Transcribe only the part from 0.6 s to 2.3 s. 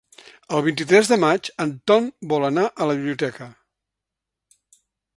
vint-i-tres de maig en Ton